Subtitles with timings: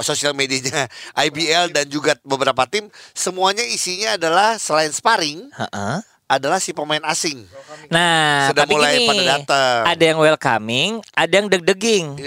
[0.00, 0.88] sosial medianya
[1.26, 5.96] IBL dan juga beberapa tim semuanya isinya adalah selain sparring Heeh.
[6.26, 7.42] adalah si pemain asing.
[7.88, 9.78] Nah, Sudah tapi mulai gini, pada datang.
[9.84, 12.06] ada yang welcoming, ada yang deg-deging.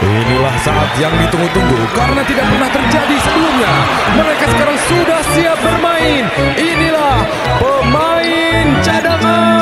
[0.00, 3.72] Inilah saat yang ditunggu-tunggu karena tidak pernah terjadi sebelumnya.
[4.14, 6.24] Mereka sekarang sudah siap bermain.
[6.56, 7.16] Inilah
[7.58, 9.59] pemain cadangan.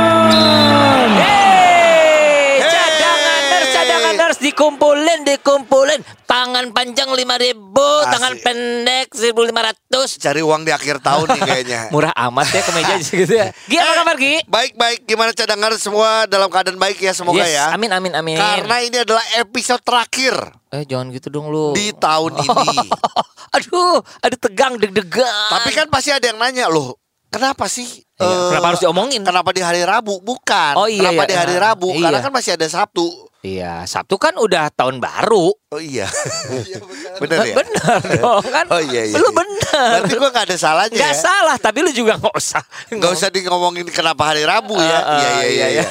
[4.48, 6.00] Dikumpulin, dikumpulin.
[6.24, 7.56] Tangan panjang 5000,
[8.06, 10.18] tangan pendek 1500.
[10.18, 11.80] Cari uang di akhir tahun nih kayaknya.
[11.94, 13.48] Murah amat ya ke meja gitu ya.
[13.64, 14.34] Gi apa kabar Gi?
[14.44, 17.64] Baik baik gimana cadangan semua dalam keadaan baik ya semoga Yes, ya.
[17.72, 18.36] amin amin amin.
[18.36, 20.34] Karena ini adalah episode terakhir
[20.68, 21.72] eh jangan gitu dong lu.
[21.72, 22.76] di tahun ini.
[23.50, 25.24] Aduh, ada tegang deg-degan.
[25.50, 26.92] Tapi kan pasti ada yang nanya loh,
[27.28, 27.88] kenapa sih?
[28.14, 29.24] Iya, eh, kenapa harus diomongin?
[29.24, 30.20] Kenapa di hari Rabu?
[30.20, 30.76] Bukan.
[30.76, 31.28] Oh, iya, kenapa iya.
[31.30, 31.88] di hari Nah, Rabu?
[31.90, 32.04] iya.
[32.04, 33.08] Karena kan masih ada Sabtu.
[33.38, 35.54] Iya, Sabtu kan udah tahun baru.
[35.70, 36.10] Oh iya.
[37.22, 37.54] bener ya?
[37.54, 38.66] Bener dong kan.
[38.66, 39.14] Oh iya iya.
[39.14, 39.38] Lu iya.
[39.38, 39.90] bener.
[40.02, 41.22] Berarti gua gak ada salahnya Nggak ya.
[41.22, 42.62] salah, tapi lu juga nggak usah.
[42.90, 44.98] Gak usah di ngomongin kenapa hari Rabu ya.
[44.98, 45.84] Ah, ah, Iya iya iya, iya.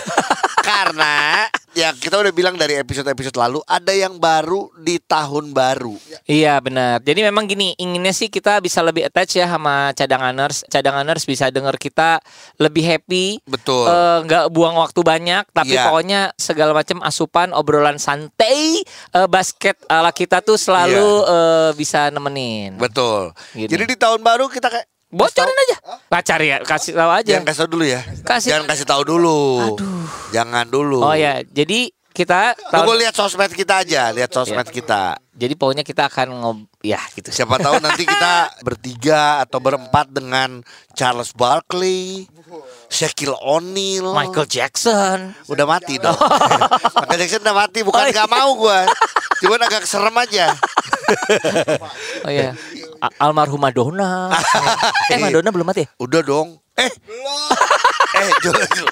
[0.67, 5.95] Karena ya kita udah bilang dari episode-episode lalu ada yang baru di tahun baru.
[6.27, 6.99] Iya benar.
[6.99, 10.67] Jadi memang gini, inginnya sih kita bisa lebih attach ya sama cadanganers.
[10.67, 12.19] Cadanganers bisa denger kita
[12.59, 13.39] lebih happy.
[13.47, 13.87] Betul.
[13.87, 15.87] Eh, nggak buang waktu banyak, tapi Iya.
[15.87, 18.83] pokoknya segala macam asupan, obrolan santai,
[19.15, 22.75] eh, basket ala kita tuh selalu eh, bisa nemenin.
[22.75, 23.31] Betul.
[23.55, 23.71] Gini.
[23.71, 25.77] Jadi di tahun baru kita kayak Bocorin aja.
[26.19, 27.29] Cari ya, kasih tahu aja.
[27.29, 28.01] Jangan kasih tahu dulu ya.
[28.21, 29.39] Kasih- Jangan kasih tahu dulu.
[30.29, 30.99] Jangan dulu.
[30.99, 34.73] Oh ya, jadi kita Tunggu tahun, lihat sosmed kita aja, lihat sosmed Iya.
[34.73, 35.01] kita.
[35.37, 37.29] jadi pokoknya kita akan ngob ya gitu.
[37.29, 38.33] Siapa tahu nanti kita
[38.65, 42.25] bertiga atau berempat dengan Charles Barkley,
[42.89, 45.37] Shaquille O'Neal, Michael Jackson.
[45.45, 46.17] udah mati dong.
[46.99, 48.33] Michael Jackson udah mati, bukan Oh, nggak iya.
[48.33, 48.89] mau gua.
[49.37, 50.57] Cuman agak serem aja.
[52.23, 52.51] Oh ya.
[52.97, 54.33] A- Almarhum Madonna.
[55.13, 55.89] eh Madonna belum mati ya?
[55.97, 56.57] Udah dong.
[56.75, 56.91] Eh.
[57.03, 57.51] Belum.
[58.17, 58.85] eh, Jojo.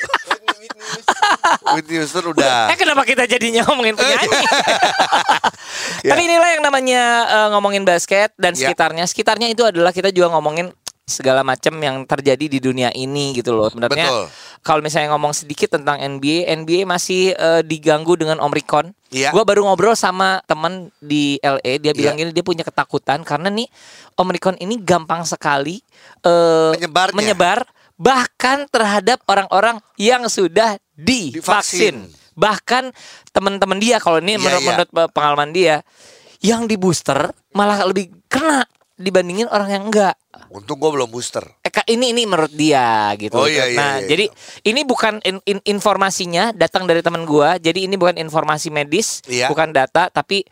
[1.74, 2.70] Whitney Houston udah.
[2.74, 4.30] Eh kenapa kita jadinya ngomongin penyanyi?
[4.30, 4.42] Ya.
[6.14, 8.70] Tapi inilah yang namanya eh, ngomongin basket dan Ya.
[8.70, 9.04] sekitarnya.
[9.06, 10.70] Sekitarnya itu adalah kita juga ngomongin
[11.06, 13.70] segala macam yang terjadi di dunia ini gitu loh.
[13.70, 14.26] Sebenarnya
[14.60, 18.90] kalau misalnya ngomong sedikit tentang NBA, NBA masih eh, diganggu dengan Omicron.
[19.14, 19.30] Iya.
[19.30, 22.26] Gua baru ngobrol sama teman di LA, dia bilang Iya.
[22.26, 23.70] gini dia punya ketakutan karena nih
[24.18, 25.78] Omicron ini gampang sekali
[26.26, 27.14] eh, Menyebarnya.
[27.16, 27.60] menyebar
[27.96, 31.38] bahkan terhadap orang-orang yang sudah Divaksin.
[31.38, 31.96] divaksin.
[32.36, 32.84] Bahkan
[33.30, 34.68] teman-teman dia kalau ini Iya, menurut, iya.
[34.74, 35.76] menurut pengalaman dia
[36.42, 40.16] yang di booster malah lebih kena dibandingin orang yang enggak.
[40.52, 41.44] Untung gua belum booster.
[41.64, 43.36] Eh, Kak, ini ini menurut dia gitu.
[43.36, 44.26] Oh, iya, iya, nah, iya, jadi
[44.68, 47.60] ini bukan in- in- informasinya datang dari teman gua.
[47.60, 49.52] Jadi ini bukan informasi medis, Iya.
[49.52, 50.48] bukan data, tapi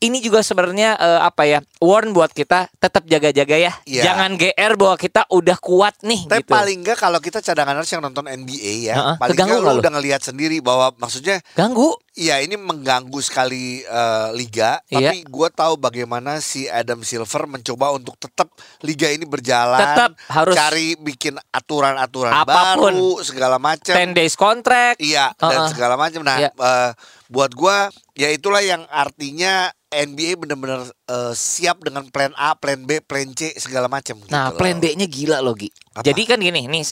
[0.00, 1.60] ini juga sebenarnya eh, apa ya?
[1.76, 3.72] Warn buat kita tetap jaga-jaga ya.
[3.84, 4.02] Iya.
[4.02, 6.50] Jangan GR bahwa kita udah kuat nih Tapi gitu.
[6.50, 9.80] paling enggak kalau kita cadanganers yang nonton NBA ya, Heeh, paling keganggu enggak lu?
[9.80, 11.92] udah ngelihat sendiri bahwa maksudnya Ganggu.
[12.12, 15.08] Iya ini mengganggu sekali eh, liga, Iya.
[15.08, 18.50] tapi gue tahu bagaimana si Adam Silver mencoba untuk tetap
[18.80, 22.92] liga ini berjalan, Tetap harus- cari bikin aturan-aturan Apa pun.
[22.92, 23.92] baru segala macam.
[23.92, 24.96] 10 days contract.
[24.98, 25.68] Iya dan Heeh.
[25.70, 26.20] segala macam.
[26.20, 26.50] Nah, Iya.
[26.50, 26.90] eh,
[27.30, 33.02] buat gua ya itulah yang artinya NBA benar-benar eh, siap dengan plan A, plan B,
[33.02, 34.18] plan C segala macam.
[34.18, 34.58] gitu Nah, loh.
[34.58, 35.66] plan B-nya gila loh, Gi.
[35.94, 36.06] Apa?
[36.06, 36.86] Jadi kan gini, nih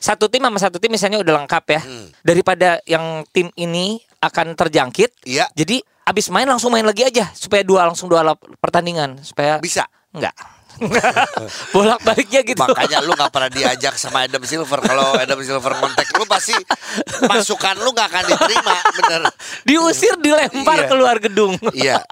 [0.00, 1.80] satu tim sama satu tim misalnya udah lengkap ya.
[1.84, 2.08] Hmm.
[2.24, 7.60] Daripada yang tim ini akan terjangkit, Iya jadi abis main langsung main lagi aja supaya
[7.60, 8.24] dua langsung dua
[8.64, 9.84] pertandingan supaya bisa.
[10.08, 10.32] enggak.
[11.74, 12.58] Bolak baliknya gitu.
[12.58, 14.78] Makanya lu gak pernah diajak sama Adam Silver.
[14.80, 16.54] Kalau Adam Silver kontak lu pasti
[17.24, 19.20] masukan lu gak akan diterima, bener.
[19.64, 20.88] Diusir, dilempar Iya.
[20.88, 21.54] keluar gedung.
[21.74, 22.02] Iya.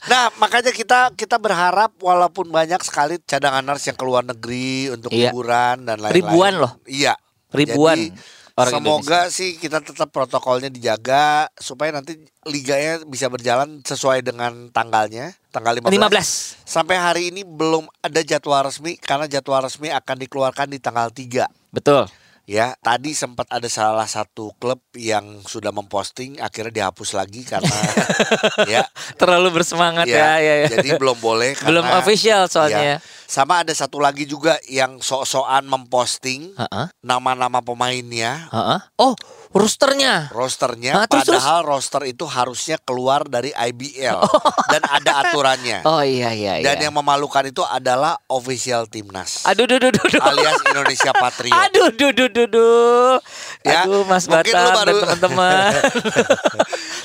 [0.00, 5.28] Nah, makanya kita kita berharap walaupun banyak sekali cadanganers yang keluar negeri untuk Iya.
[5.28, 6.16] liburan dan lain-lain.
[6.16, 6.72] Ribuan loh.
[6.88, 7.14] Iya.
[7.52, 14.20] Ribuan Jadi, orang semoga sih kita tetap protokolnya dijaga supaya nanti liganya bisa berjalan sesuai
[14.20, 15.92] dengan tanggalnya, tanggal 15.
[15.92, 16.60] 15.
[16.62, 21.46] Sampai hari ini belum ada jadwal resmi karena jadwal resmi akan dikeluarkan di tanggal 3.
[21.70, 22.08] Betul.
[22.50, 27.70] Ya, tadi sempat ada salah satu klub yang sudah memposting akhirnya dihapus lagi karena
[28.74, 28.82] ya
[29.14, 30.68] Terlalu bersemangat ya, ya, ya.
[30.74, 32.82] Jadi belum boleh Belum karena- official soalnya.
[32.82, 32.96] ya.
[33.30, 36.90] Sama ada satu lagi juga yang sok-sokan memposting Heeh.
[36.98, 38.78] nama-nama pemainnya, Heeh.
[38.96, 39.14] Oh,
[39.54, 40.26] rosternya.
[40.30, 44.18] rosternya, Ah, terus, padahal roster itu harusnya keluar dari IBL
[44.72, 45.78] dan ada aturannya.
[45.86, 46.64] Oh iya iya iya.
[46.66, 50.02] Dan yang memalukan itu adalah official timnas Aduh duh duh duh.
[50.02, 50.20] duh.
[50.20, 51.54] alias Indonesia Patriot.
[51.64, 53.14] Aduh duh duh duh duh.
[53.62, 55.70] Ya, Aduh Mas Batam baru- dan teman-teman.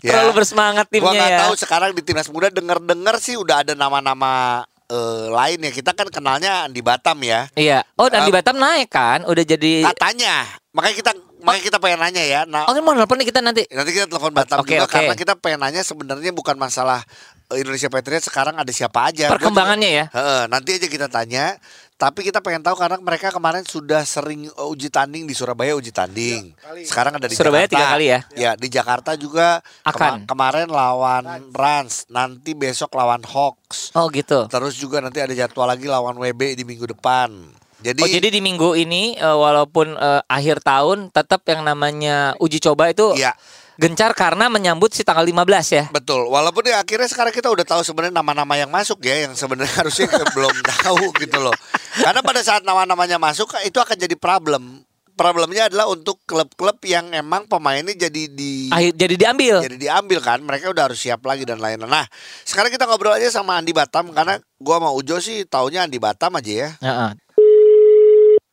[0.01, 0.09] Ya.
[0.11, 1.39] Terlalu bersemangat Gua timnya nggak ya.
[1.45, 4.65] tahu sekarang di timnas muda denger-dengar sih udah ada nama-nama
[4.95, 5.71] eh, lain ya.
[5.71, 7.51] Kita kan kenalnya di Batam ya.
[7.53, 7.83] Iya.
[7.99, 9.27] Oh, dan di Um, Batam naik kan?
[9.27, 10.47] Udah jadi Katanya.
[10.71, 12.41] Makanya kita makanya kita pengen nanya ya.
[12.43, 13.63] Nah, Oh, ini mau nelfon nih kita nanti.
[13.69, 14.93] nanti kita telepon Batam Oke, juga oke.
[14.95, 17.03] karena kita pengen nanya sebenarnya bukan masalah
[17.51, 19.27] eh, Indonesia Patriot sekarang ada siapa aja.
[19.29, 20.05] Perkembangannya ya.
[20.47, 21.59] nanti aja kita tanya.
[21.95, 25.89] Tapi kita pengen tahu karena mereka kemarin sudah sering eh, uji tanding di Surabaya uji
[25.89, 26.51] tanding.
[26.83, 27.71] Sekarang ada di Surabaya Jakarta.
[27.73, 28.19] tiga kali ya?
[28.35, 29.95] Ya di Jakarta juga Akan.
[29.95, 33.95] kema- kemarin lawan Rans, nanti besok lawan Hawks.
[33.95, 34.43] Oh, gitu.
[34.45, 37.31] Terus juga nanti ada jadwal lagi lawan WB di minggu depan.
[37.79, 42.59] Jadi, Oh, jadi di minggu ini eh, walaupun eh, akhir tahun tetap yang namanya uji
[42.59, 43.31] coba itu ya
[43.75, 45.35] gencar karena menyambut si tanggal 15
[45.75, 45.83] ya.
[45.91, 46.27] betul.
[46.27, 50.07] Walaupun ya akhirnya sekarang kita udah tahu sebenarnya nama-nama yang masuk ya, yang sebenarnya harusnya
[50.07, 51.55] kita belum tahu gitu loh.
[51.95, 54.83] Karena pada saat nama-namanya masuk itu akan jadi problem.
[55.15, 59.63] Problemnya adalah untuk klub-klub yang emang pemainnya jadi di Akhir jadi diambil.
[59.63, 61.87] jadi diambil kan mereka udah harus siap lagi dan lain-lain.
[61.87, 62.03] Nah
[62.43, 66.35] sekarang kita ngobrol aja sama Andi Batam karena gua sama Ujo sih taunya Andi Batam
[66.35, 66.69] aja ya.
[66.83, 67.11] Heeh.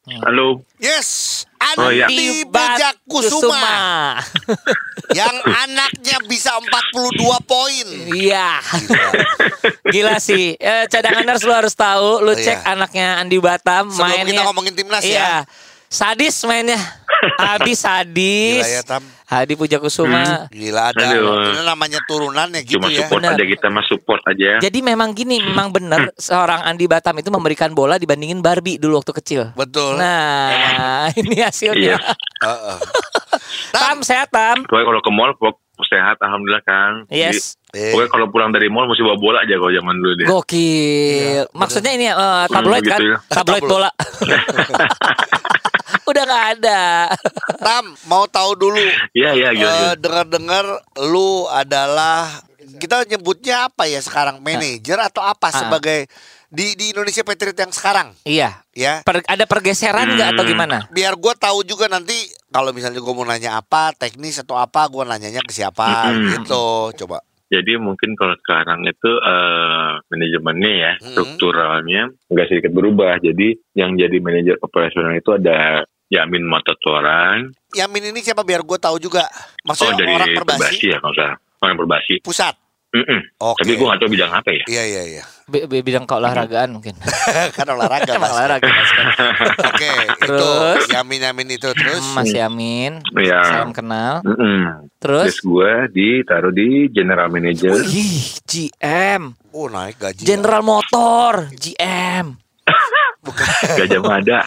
[0.02, 0.66] Halo.
[0.82, 1.46] Yes,
[1.78, 2.10] Oh, iya.
[2.10, 4.18] Andi Bajak Kusuma
[5.14, 7.86] yang anaknya bisa 42 poin.
[8.10, 8.58] Iya.
[9.86, 10.58] Gila sih.
[10.58, 12.74] Eh, cadanganers lu harus tahu, lu cek Iya.
[12.74, 14.26] anaknya Andi Batam Sebelum mainnya.
[14.26, 15.16] kita ngomongin timnas iya.
[15.16, 15.32] ya.
[15.86, 16.82] Sadis mainnya.
[17.54, 18.66] Abis sadis.
[18.66, 19.02] Gila ya Tam.
[19.32, 20.44] Hadi Puja Kusuma.
[20.52, 21.08] Gila ada.
[21.08, 23.00] Ini namanya turunan ya gitu Cuma ya.
[23.00, 23.32] support Benar.
[23.32, 24.60] aja kita mah support aja.
[24.60, 29.16] Jadi memang gini, memang benar seorang Andi Batam itu memberikan bola dibandingin Barbie dulu waktu
[29.16, 29.42] kecil.
[29.56, 29.96] Betul.
[29.96, 31.96] Nah, ini hasilnya.
[31.96, 31.98] Iya.
[32.44, 32.76] Heeh.
[33.72, 34.68] Tam sehat Tam.
[34.68, 36.92] Pokoknya kalau ke mall pok- sehat alhamdulillah kan.
[37.08, 37.56] Yes.
[37.72, 40.26] Eh, Jadi, pokoknya kalau pulang dari mall mesti bawa bola aja kalau zaman dulu deh.
[40.28, 41.42] Gokil.
[41.56, 43.00] Maksudnya ini ya, eh, tabloid kan?
[43.00, 43.18] gitu ya.
[43.32, 43.72] Tabloid Tabloid.
[43.72, 43.90] bola.
[46.04, 46.82] Udah nggak ada.
[47.58, 48.82] Tam mau tahu dulu.
[49.12, 49.66] Iya iya gitu.
[49.66, 50.64] eh, dengar-dengar
[51.04, 52.42] lu adalah
[52.74, 55.54] kita nyebutnya apa ya sekarang manajer atau apa Ah.
[55.56, 56.06] sebagai
[56.48, 58.60] di di Indonesia Patriot yang sekarang Iya.
[58.70, 60.52] ya Per- ada pergeseran nggak atau Hmm.
[60.52, 60.76] gimana?
[60.88, 62.12] biar gue tahu juga nanti
[62.46, 66.28] kalau misalnya gue mau nanya apa teknis atau apa gue nanyanya ke siapa Mm-mm.
[66.38, 71.04] gitu coba Jadi mungkin kalau sekarang itu eh, manajemennya ya, Hmm.
[71.12, 73.20] strukturalnya nggak sedikit berubah.
[73.20, 77.52] Jadi yang jadi manajer operasional itu ada Yamin Matatoran.
[77.72, 81.14] Yamin ini siapa biar gue tahu juga Oh maksudnya dari orang Perbasi perbasi ya kalau
[81.16, 81.36] salah.
[81.62, 82.14] Orang Perbasi.
[82.24, 82.54] pusat
[82.92, 83.20] Mm-mm.
[83.40, 84.64] oke Tapi gue nggak tahu bidang apa ya.
[84.68, 86.92] iya iya iya B- b- bidang keolahragaan mungkin.
[87.56, 88.36] kan olahraga Emang Mas.
[88.36, 89.06] olahraga Mas, kan?
[89.68, 90.82] oke itu Terus?
[90.88, 93.40] Yamin Yamin itu terus Mas Yamin, Iya.
[93.42, 94.20] salam kenal.
[94.22, 94.86] Mm-mm.
[94.96, 97.74] Terus, Terus gue ditaruh di general manager.
[97.74, 102.36] Wih, GM, oh naik gaji General Motor, GM.
[103.74, 104.40] Gajah Mada.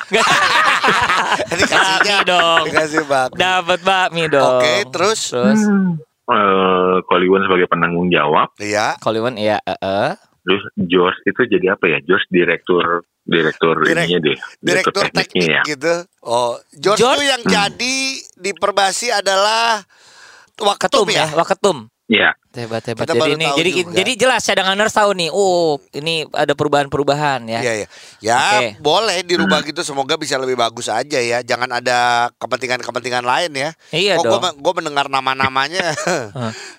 [1.56, 2.64] Bakmi dong.
[2.66, 4.60] dikasih bak Dapat bakmi dong.
[4.60, 5.32] Oke, terus?
[5.32, 5.62] terus
[6.25, 8.50] Eh, Koliwan sebagai penanggung jawab.
[8.57, 10.12] iya Koliwan iya, eh, eh.
[10.42, 11.98] Terus George itu jadi apa ya?
[12.01, 14.38] George direktur direktur Direk- ininya deh.
[14.62, 15.62] direktur teknik ya.
[15.66, 17.18] gitu oh George, George?
[17.18, 17.98] tuh yang jadi
[18.38, 19.81] di perbasi adalah
[20.56, 21.77] Waketum Ketum ya ya, Waketum.
[22.06, 22.30] Iya.
[22.56, 23.04] Hebat hebat.
[23.04, 23.94] Kita Jadi ini jadi juga.
[24.00, 25.30] jadi jelas cadanganers tahu nih.
[25.36, 27.60] Oh, ini ada perubahan-perubahan ya.
[27.60, 27.88] Iya iya.
[28.24, 28.68] Ya Oke.
[28.80, 31.44] boleh dirubah gitu semoga bisa lebih bagus aja ya.
[31.44, 33.69] Jangan ada kepentingan-kepentingan lain ya.
[33.92, 34.40] Iya oh, dong.
[34.40, 35.92] Gue gue mendengar nama-namanya.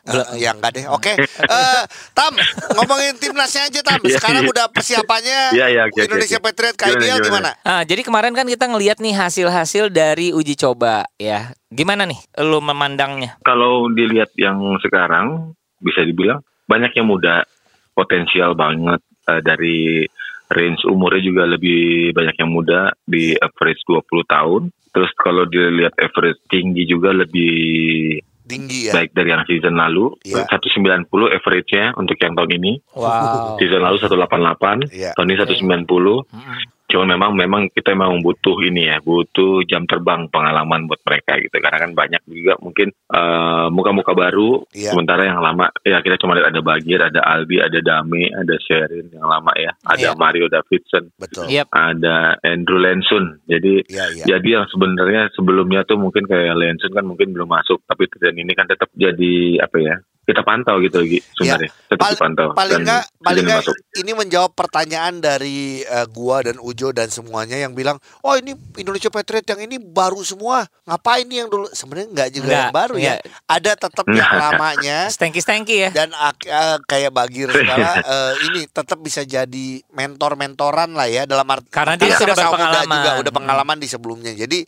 [0.06, 0.86] Eh, ya enggak deh.
[0.88, 1.18] Oke.
[1.46, 1.82] Eh,
[2.14, 2.34] Tam
[2.78, 3.98] ngomongin timnasnya aja Tam.
[4.02, 4.50] Iya, Sekarang iya.
[4.54, 6.44] udah persiapannya Iya, iya, oke, oke, Indonesia oke.
[6.46, 7.26] Patriot Gimana, KIBL gimana?
[7.26, 7.50] gimana?
[7.66, 11.50] Ah, jadi kemarin kan kita ngelihat nih hasil-hasil dari uji coba ya.
[11.70, 13.38] Gimana nih lu memandangnya?
[13.42, 15.54] Kalau dilihat yang sekarang
[15.86, 17.46] bisa dibilang banyak yang muda,
[17.94, 18.98] potensial banget
[19.30, 20.02] eh, dari
[20.46, 24.62] range umurnya juga lebih banyak yang muda di average 20 tahun.
[24.90, 28.94] Terus kalau dilihat average tinggi juga lebih Tinggi ya.
[28.94, 30.14] baik dari yang season lalu.
[30.22, 30.46] Iya.
[30.46, 32.72] 190 average-nya untuk yang tahun ini.
[32.94, 33.58] Wow.
[33.58, 35.10] Season lalu 188, Iya.
[35.18, 36.22] tahun ini 190.
[36.30, 36.58] Mm-mm.
[36.86, 41.56] Cuma memang memang kita memang butuh ini ya, butuh jam terbang pengalaman buat mereka gitu.
[41.58, 44.62] Karena kan banyak juga mungkin eh, muka-muka baru.
[44.70, 44.94] Iya.
[44.94, 49.10] Sementara yang lama ya kita cuma lihat ada Bagir, ada Albi, ada Dame, ada Sherin
[49.10, 50.18] yang lama ya, ada Iya.
[50.18, 51.50] Mario Davidson, Betul.
[51.50, 51.66] Yep.
[51.74, 53.42] ada Andrew Lensun.
[53.50, 54.24] Jadi Iya, iya.
[54.36, 58.54] jadi yang sebenarnya sebelumnya tuh mungkin kayak Lensun kan mungkin belum masuk, tapi tren ini
[58.54, 59.96] kan tetap jadi apa ya?
[60.26, 61.70] Kita pantau gitu Gi, sebenarnya.
[61.86, 62.48] Tetap Pal- dipantau.
[62.50, 63.62] paling nggak paling nggak
[63.96, 69.06] ini menjawab pertanyaan dari eh, gua dan Ujo dan semuanya yang bilang oh ini Indonesia
[69.06, 72.94] Patriot yang ini baru semua ngapain nih yang dulu sebenarnya nggak juga Nggak, yang baru
[72.96, 73.20] ya nggak.
[73.48, 75.90] ada tetap yang lamanya Stanky stanky ya.
[75.90, 81.46] dan ak- eh, kayak Bagir segala eh, ini tetap bisa jadi mentor-mentoran lah ya dalam
[81.46, 82.90] arti Karena dia sudah berpengalaman.
[82.90, 83.38] juga udah Hmm.
[83.38, 84.58] pengalaman di sebelumnya jadi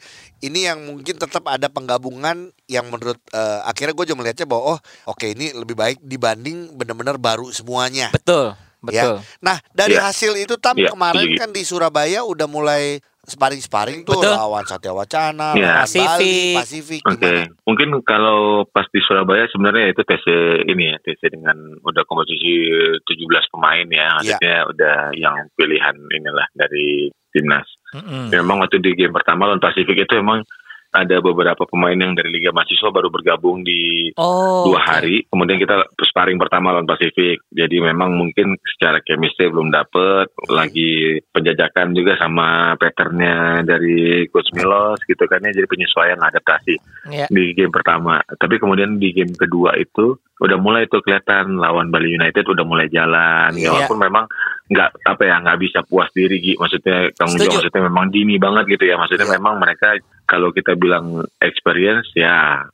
[0.41, 4.79] ini yang mungkin tetap ada penggabungan yang menurut eh, akhirnya gue juga melihatnya bahwa oh
[5.09, 8.53] oke ini lebih baik dibanding benar-benar baru semuanya Betul.
[8.87, 9.03] Ya.
[9.11, 9.17] Betul.
[9.43, 10.07] Nah dari Iya.
[10.07, 14.33] hasil itu tam Iya, kemarin kan di Surabaya udah mulai sparring-sparring tuh Betul.
[14.33, 15.83] lawan Satya Wacana, Iya.
[15.83, 16.55] lawan Bali, Pasifik.
[16.57, 17.45] Pasifik Oke, gimana?
[17.67, 20.27] mungkin kalau pas di Surabaya sebenarnya itu TC
[20.65, 22.71] ini ya, TC dengan udah komposisi
[23.03, 23.99] 17 pemain Iya.
[23.99, 27.69] ya, maksudnya udah yang pilihan inilah dari timnas.
[27.93, 28.33] Mm-mm.
[28.33, 30.41] Memang waktu di game pertama lawan Pasifik itu emang
[30.89, 34.65] ada beberapa pemain yang dari Liga Mahasiswa baru bergabung di Oh.
[34.73, 35.29] dua hari.
[35.29, 37.45] Kemudian kita sparring pertama lawan Pasifik.
[37.53, 40.33] Jadi memang mungkin secara chemistry belum dapet.
[40.49, 45.53] Lagi penjajakan juga sama patternnya dari Coach Milos gitu kan ya.
[45.53, 46.75] Jadi penyesuaian adaptasi
[47.13, 47.27] Iya.
[47.29, 48.19] di game pertama.
[48.25, 52.87] Tapi kemudian di game kedua itu udah mulai tuh kelihatan lawan Bali United udah mulai
[52.89, 53.51] jalan.
[53.53, 53.69] Iya.
[53.69, 54.25] Ya walaupun memang
[54.69, 56.53] nggak apa ya nggak bisa puas diri Gi.
[56.61, 57.49] Maksudnya Setuju.
[57.49, 59.01] Jo maksudnya memang dini banget gitu ya.
[59.01, 59.35] Maksudnya Iya.
[59.41, 59.97] memang mereka
[60.29, 62.65] kalau kita bilang experience ya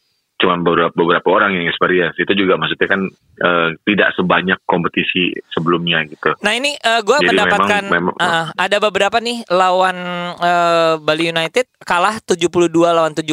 [0.45, 3.01] cuma beberapa beberapa orang yang experience itu juga maksudnya kan
[3.41, 6.37] eh, tidak sebanyak kompetisi sebelumnya gitu.
[6.39, 9.97] Nah ini gue Jadi mendapatkan memang- memang- uh, ada beberapa nih lawan
[10.37, 12.53] uh, Bali United kalah 72
[12.85, 13.25] lawan 75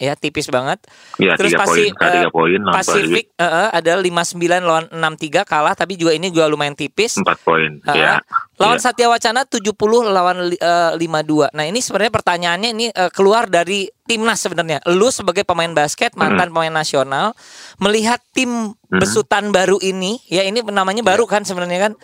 [0.00, 0.80] ya tipis banget.
[1.16, 5.94] Ya Terus pasti, eh, poin, lawan Pasifik uh, uh, ada 59 lawan 63 kalah tapi
[5.94, 7.20] juga ini juga lumayan tipis.
[7.20, 7.78] empat poin.
[7.84, 8.18] Uh, ya.
[8.54, 8.86] Lawan Iya.
[8.86, 9.74] Satya Wacana 70
[10.08, 11.50] lawan eh, 52.
[11.50, 14.84] Nah, ini sebenarnya pertanyaannya ini eh, keluar dari timnas sebenarnya.
[14.88, 17.32] Lu sebagai pemain basket, mantan pemain nasional,
[17.80, 21.94] melihat tim besutan baru ini, ya ini namanya baru kan sebenarnya kan.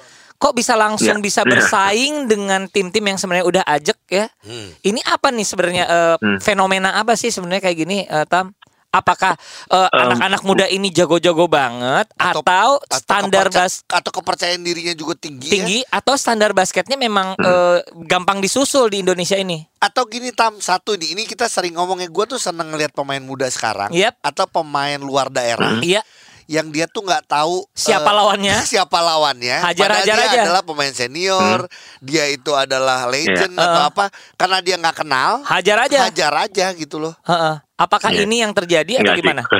[0.40, 1.24] Kok bisa langsung Iya.
[1.24, 1.52] bisa Iya.
[1.52, 4.24] bersaing dengan tim-tim yang sebenarnya udah ajek ya?
[4.40, 4.72] Hmm.
[4.80, 6.40] Ini apa nih sebenarnya eh, Hmm.
[6.40, 8.56] fenomena apa sih sebenarnya kayak gini, eh, Tam?
[8.90, 9.38] Apakah
[9.70, 14.90] eh, Um, anak-anak muda ini jago-jago banget Atau- atau, Atau standar bas atau kepercayaan dirinya
[14.92, 15.52] juga tinggi, ya?
[15.52, 17.46] tinggi atau standar basketnya memang Hmm.
[17.46, 19.62] eh, gampang disusul di Indonesia ini.
[19.78, 23.46] Atau gini tam satu nih ini kita sering ngomongnya gue tuh seneng ngeliat pemain muda
[23.46, 24.18] sekarang Yep.
[24.20, 26.02] atau pemain luar daerah Iya,
[26.50, 28.56] yang dia tuh nggak tahu siapa eh, lawannya?
[28.74, 30.42] siapa lawannya Hajar-hajar Padahal dia aja.
[30.44, 31.58] adalah pemain senior
[32.02, 33.62] dia itu adalah legend Iya.
[33.62, 33.88] atau Eh.
[33.88, 34.04] apa
[34.34, 35.98] karena dia nggak kenal Hajar aja.
[36.04, 37.54] hajar aja gitu loh Heeh.
[37.76, 38.26] Apakah Iya.
[38.26, 39.46] ini yang terjadi atau gimana?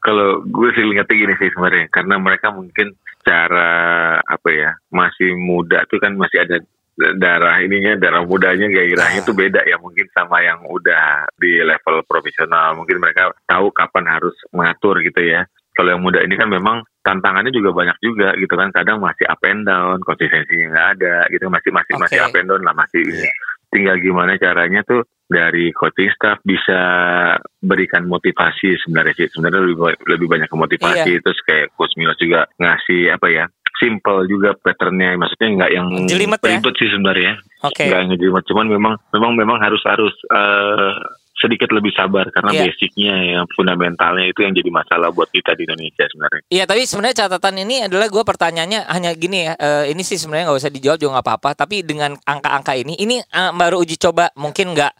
[0.00, 3.70] Kalau gue sih lihatnya gini sih sebenarnya, karena mereka mungkin secara
[4.18, 6.58] apa ya masih muda tuh kan masih ada
[6.96, 9.26] darah ininya darah mudanya gairahnya Ah.
[9.26, 14.34] tuh beda ya mungkin sama yang udah di level profesional mungkin mereka tahu kapan harus
[14.50, 18.68] mengatur gitu ya kalau yang muda ini kan memang tantangannya juga banyak juga gitu kan
[18.68, 22.26] kadang masih up and down konsistensinya nggak ada gitu masih masih masih Oke.
[22.26, 23.32] up and down lah masih Iya.
[23.70, 26.74] tinggal gimana caranya tuh dari coaching staff bisa
[27.60, 31.22] berikan motivasi sebenarnya sih sebenarnya lebih lebih banyak ke motivasi Iya.
[31.22, 33.44] terus kayak coach Milos juga ngasih apa ya
[33.80, 36.60] simple juga patternnya maksudnya nggak yang Jelimet ya?
[36.60, 37.32] sih sebenarnya
[37.64, 37.88] Oke.
[37.88, 40.92] nggak ngejelimet cuman memang memang memang harus harus eh,
[41.40, 42.62] sedikit lebih sabar karena Iya.
[42.68, 47.16] basicnya yang fundamentalnya itu yang jadi masalah buat kita di Indonesia sebenarnya Iya, tapi sebenarnya
[47.24, 49.56] catatan ini adalah gue pertanyaannya hanya gini ya.
[49.56, 51.50] eh, ini sih sebenarnya nggak usah dijawab juga nggak apa-apa.
[51.56, 54.92] Tapi dengan angka-angka ini, ini eh, baru uji coba mungkin nggak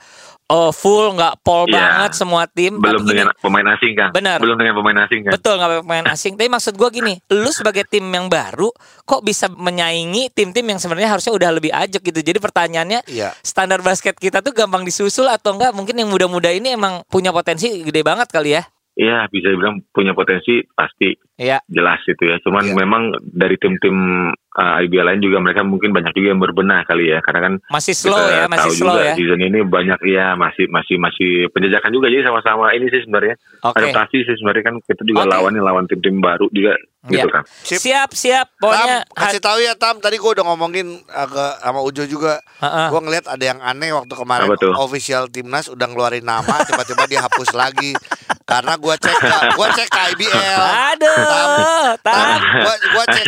[0.51, 1.79] oh, full, nggak pol Iya.
[1.79, 2.77] banget semua tim.
[2.77, 4.39] belum tapi gini, dengan pemain asing kan Benar.
[4.43, 6.33] belum dengan pemain asing kan Betul nggak pemain asing.
[6.35, 8.69] Tapi maksud gue gini, lu sebagai tim yang baru,
[9.03, 12.21] kok bisa menyaingi tim-tim yang sebenarnya harusnya udah lebih ajak gitu.
[12.21, 13.31] Jadi pertanyaannya, Iya.
[13.41, 15.71] standar basket kita tuh gampang disusul atau enggak?
[15.71, 18.67] Mungkin yang muda-muda ini emang punya potensi gede banget kali ya?
[18.93, 21.63] Iya bisa dibilang punya potensi pasti Iya.
[21.67, 22.37] jelas itu ya.
[22.39, 22.77] Cuman Iya.
[22.77, 23.97] memang dari tim-tim
[24.29, 27.23] uh, IBL lain juga mereka mungkin banyak juga yang berbenah kali ya.
[27.23, 29.15] Karena kan Masih slow kita ya, masih tahu slow juga ya.
[29.17, 33.77] season ini banyak ya masih masih masih penjajakan juga jadi sama-sama ini sih sebenarnya Oke.
[33.79, 35.31] adaptasi sih sebenarnya kan kita juga Oke.
[35.33, 36.75] lawannya lawan tim-tim baru juga
[37.07, 37.33] gitu Iya.
[37.33, 37.43] kan.
[37.65, 37.79] Sip.
[37.81, 38.47] Siap, siap.
[38.55, 42.37] Pokoknya Tam, kasih tahu ya Tam, tadi gue udah ngomongin agak sama Ujo juga.
[42.61, 42.87] Heeh.
[42.93, 47.57] Gue ngeliat ada yang aneh waktu kemarin official timnas udah ngeluarin nama, tiba-tiba dia hapus
[47.57, 47.97] lagi.
[48.51, 49.17] Karena gue cek,
[49.55, 50.61] gue cek ke IBL.
[50.91, 51.17] Aduh,
[52.03, 52.39] tam.
[52.59, 53.27] Gue gue cek,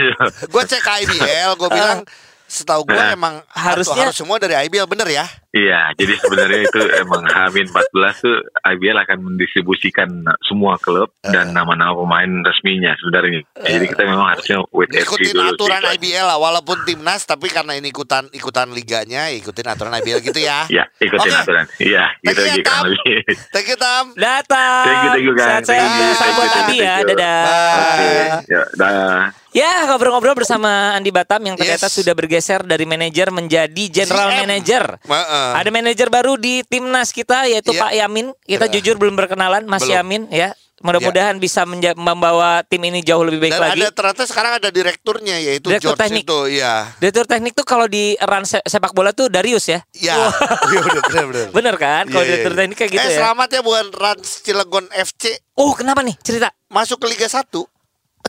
[0.51, 1.99] gue cek ke IBL, gue bilang
[2.45, 5.25] setahu gue Nah, emang harusnya- harus, harus semua dari IBL bener ya?
[5.53, 10.09] Iya, jadi sebenarnya itu emang Hamin 14 tuh IBL akan mendistribusikan
[10.49, 13.45] semua klub dan nama-nama pemain resminya sebenarnya.
[13.61, 15.93] Jadi kita memang harusnya wait and see ikutin dulu aturan sih.
[16.01, 20.65] IBL lah walaupun timnas tapi karena ini ikutan ikutan liganya ikutin aturan IBL gitu ya.
[20.73, 21.43] Ya, ikutin Oke.
[21.45, 21.65] aturan.
[21.77, 22.57] Iya, gitu Tam.
[22.65, 23.19] kurang lebih.
[23.53, 24.05] Thank you Tam.
[24.17, 24.85] Datang.
[24.89, 25.49] Thank you, thank you, Kang.
[25.61, 25.85] Sehat-sehat.
[25.85, 26.95] Thank you, Salam thank buat thank ya.
[27.05, 27.45] Dadah.
[27.77, 28.13] Oke,
[28.49, 29.43] ya, dah.
[29.53, 32.01] Ya, ngobrol-ngobrol bersama Andi Batam yang ternyata Yes.
[32.01, 34.97] sudah bergeser dari manajer menjadi general manager.
[35.45, 35.55] Heeh.
[35.57, 37.81] Ada manajer baru di timnas kita yaitu Iya.
[37.81, 38.27] Pak Yamin.
[38.41, 38.73] Kita Ya.
[38.73, 39.95] jujur belum berkenalan Mas Belum.
[39.97, 40.55] Yamin ya.
[40.81, 43.81] Mudah-mudahan bisa menja- membawa tim ini jauh lebih baik Dan lagi.
[43.81, 46.23] ada ternyata sekarang ada direkturnya yaitu Direktur George teknik.
[46.25, 46.91] itu, iya.
[46.97, 49.79] Direktur teknik tuh kalau di run se- sepak bola tuh Darius ya.
[49.95, 50.19] Ya,
[50.67, 51.47] iya udah benar benar.
[51.53, 52.05] Bener kan?
[52.05, 52.59] Kalau iya, direktur iya.
[52.59, 53.19] teknik kayak gitu eh, ya.
[53.21, 55.23] selamat ya bukan Rans Cilegon FC
[55.55, 56.19] Oh, kenapa nih?
[56.19, 56.51] Cerita.
[56.67, 57.63] masuk ke Liga 1.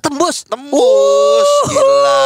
[0.01, 0.45] Tembus.
[0.50, 1.50] Tembus.
[1.69, 2.23] Gila.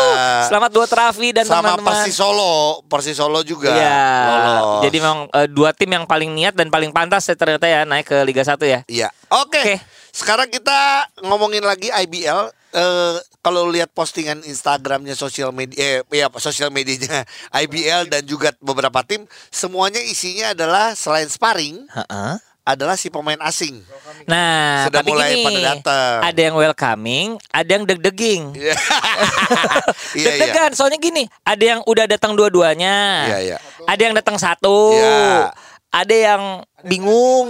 [0.48, 1.92] Selamat buat Raffi dan Sama teman-teman.
[1.92, 3.72] Persis Solo, Persis Solo juga.
[3.76, 4.04] Iya.
[4.28, 4.84] lolos.
[4.88, 8.08] Jadi memang eh, dua tim yang paling niat dan paling pantas ya ternyata ya naik
[8.08, 8.80] ke Liga 1 ya.
[8.88, 9.10] Iya.
[9.34, 9.60] Oke.
[9.60, 9.76] Oke.
[10.16, 12.50] Sekarang kita ngomongin lagi IBL.
[12.74, 17.24] Eh kalau lihat postingan Instagramnya sosial media, eh ya sosial medianya
[17.64, 22.34] IBL dan juga beberapa tim, semuanya isinya adalah selain sparring, Heeh.
[22.68, 23.80] Adalah si pemain asing.
[24.28, 26.16] Nah, Sudah tapi mulai gini, pada datang.
[26.20, 28.44] ada yang welcoming, ada yang deg-deging.
[28.58, 28.76] Iya,
[30.14, 30.28] iya.
[30.30, 33.28] Deg-degan, soalnya gini, ada yang udah datang dua-duanya.
[33.28, 33.58] Iya, iya.
[33.88, 34.94] Ada yang datang satu.
[34.94, 35.52] Iya.
[35.90, 36.44] Ada yang
[36.84, 37.50] bingung.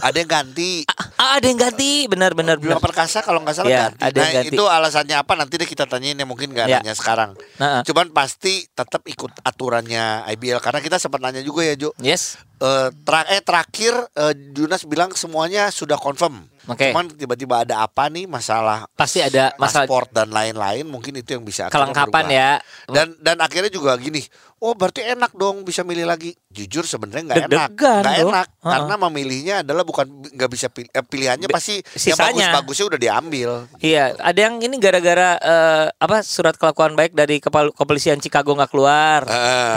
[0.00, 0.82] Ada yang ganti.
[1.16, 2.84] Ah, ada yang ganti, benar-benar Bima benar.
[2.84, 4.00] Perkasa kalau nggak salah Iya, ganti.
[4.04, 4.52] ada yang Nah ganti.
[4.52, 6.78] itu alasannya apa nanti deh kita tanyain ya mungkin nggak Iya.
[6.84, 7.32] nanya sekarang.
[7.56, 11.96] Nah, Cuman pasti tetap ikut aturannya IBL karena kita sempat nanya juga ya Jo.
[11.96, 12.36] yes.
[12.56, 16.44] Eh, tra- eh terakhir eh, Junas bilang semuanya sudah confirm.
[16.68, 16.92] Oke.
[16.92, 21.42] Cuman tiba-tiba ada apa nih masalah Pasti ada masalah paspor dan lain-lain mungkin itu yang
[21.42, 22.50] bisa kelengkapan ya.
[22.86, 24.20] Dan dan akhirnya juga gini,
[24.66, 26.34] oh berarti enak dong bisa milih lagi.
[26.50, 28.72] Jujur sebenarnya nggak enak, nggak enak Heeh.
[28.74, 32.50] karena memilihnya adalah bukan nggak bisa pilih, eh, pilihannya pasti yang sisanya.
[32.50, 33.50] bagus-bagusnya udah diambil.
[33.78, 38.72] Iya, ada yang ini gara-gara eh, apa surat kelakuan baik dari kepal kepolisian Chicago nggak
[38.74, 39.22] keluar,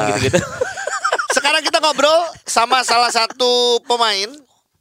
[0.10, 0.42] gitu-gitu.
[1.38, 4.34] Sekarang kita ngobrol sama salah satu pemain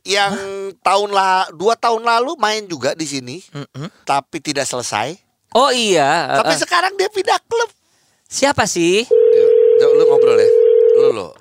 [0.09, 0.33] yang
[0.81, 3.93] tahun lah dua tahun lalu main juga di sini, Mm-mm.
[4.09, 5.21] tapi tidak selesai.
[5.53, 6.61] Oh iya, Tapi eh.
[6.61, 7.69] sekarang dia pindah klub.
[8.25, 9.09] siapa sih?
[11.09, 11.33] Yuk, lu ngobrol ya.
[11.33, 11.35] Lu lo.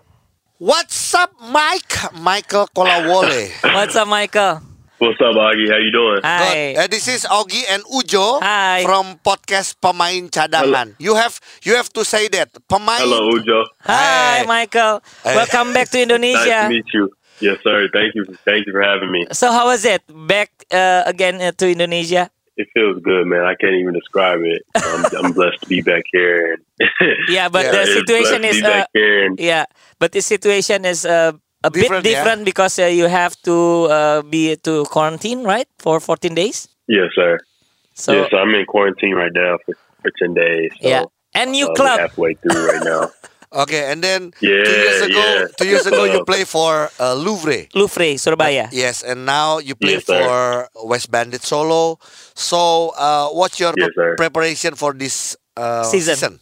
[0.59, 2.17] What's up Mike?
[2.17, 3.51] Michael Kolawole.
[3.75, 4.61] What's up Michael?
[4.97, 5.69] What's up, Augie?
[5.69, 6.21] How you doing?
[6.25, 6.73] Hai.
[6.73, 8.81] Uh, this is Ogi and Ujo Hai.
[8.81, 10.95] from podcast Pemain Cadangan.
[10.97, 12.49] You have you have to say that.
[12.65, 13.61] Pemain Hello, Ujo.
[13.85, 14.45] Hi, Hey.
[14.49, 15.35] Michael, Hey.
[15.37, 16.41] welcome back to Indonesia.
[16.41, 16.61] Nice Indonesia.
[16.65, 17.05] to meet you.
[17.37, 17.85] Yes, sir.
[17.93, 18.25] Thank you.
[18.41, 19.29] Thank you for having me.
[19.37, 22.33] So how was it back uh, again uh, to Indonesia?
[22.57, 23.41] It feels good, man.
[23.45, 24.61] I can't even describe it.
[24.75, 26.53] I'm, I'm blessed to be back here.
[26.53, 26.89] And
[27.29, 29.25] Yeah, but Yeah, the situation is uh, back here.
[29.25, 29.65] And yeah,
[29.99, 32.23] but the situation is uh, a Different, bit yeah?
[32.23, 36.67] different because uh, you have to uh, be to quarantine, right, for 14 days.
[36.87, 37.37] yes, sir.
[37.93, 40.71] So yes, I'm in quarantine right now for, for ten days.
[40.81, 41.99] So, yeah, and new uh, we're club.
[41.99, 43.09] halfway through right now.
[43.57, 45.47] Okay, and then Yeah, two years ago, yeah.
[45.57, 47.67] two years ago you Uh, play for uh, Louvre.
[47.73, 48.69] Louvre, Surabaya.
[48.71, 50.29] Yes, and now you play Yes, sir.
[50.29, 51.97] for West Bandit Solo.
[52.35, 54.15] So, uh, what's your Yes, sir.
[54.15, 56.15] preparation for this uh, Season.
[56.15, 56.39] season?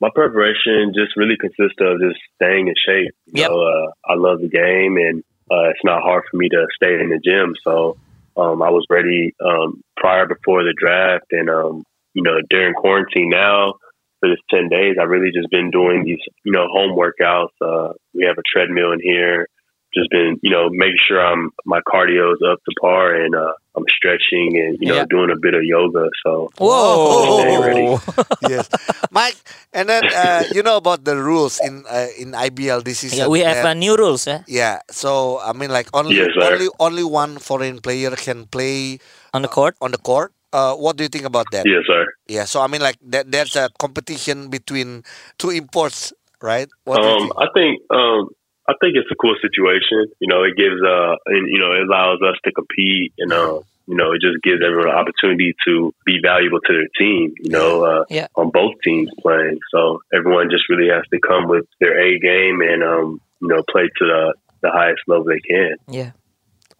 [0.00, 3.12] My preparation just really consists of just staying in shape.
[3.26, 3.50] You Yep.
[3.50, 6.94] know, uh, I love the game, and uh, it's not hard for me to stay
[7.00, 7.54] in the gym.
[7.64, 7.96] So
[8.36, 13.30] um, I was ready um, prior before the draft, and um, you know, during quarantine
[13.30, 13.74] now
[14.20, 17.56] for this ten days, I've really just been doing these you know home workouts.
[17.60, 19.48] Uh, we have a treadmill in here.
[19.94, 23.52] Just been you know making sure I'm my cardio is up to par, and uh,
[23.76, 25.04] I'm stretching and you know Yeah.
[25.10, 26.08] doing a bit of yoga.
[26.24, 27.98] So Whoa.
[28.42, 28.68] Yes,
[29.10, 29.36] Mike.
[29.72, 32.82] And then uh, you know about the rules in uh, in IBL.
[32.84, 34.80] This is Yeah, we have uh, uh, new rules, eh, yeah.
[34.90, 38.98] So I mean, like only Yes, only only one foreign player can play
[39.34, 39.76] on the court.
[39.80, 40.32] on the court.
[40.52, 41.64] Uh, what do you think about that?
[41.66, 42.06] yes, sir.
[42.26, 43.30] Yeah, so I mean, like that.
[43.30, 45.04] There's a competition between
[45.38, 46.68] two imports, right?
[46.84, 47.32] What do you Um, think?
[47.38, 48.28] I think um,
[48.68, 50.06] I think it's a cool situation.
[50.18, 53.60] You know, it gives uh, and you know, it allows us to compete, and uh,
[53.86, 57.34] you know, it just gives everyone an opportunity to be valuable to their team.
[57.40, 58.26] You know, uh, Yeah.
[58.36, 62.60] on both teams playing, so everyone just really has to come with their A game
[62.60, 65.76] and um, you know, play to the the highest level they can.
[65.88, 66.10] Yeah.